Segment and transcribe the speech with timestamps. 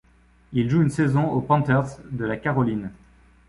[0.53, 2.89] Il joue une saison aux Panthers de la Caroline.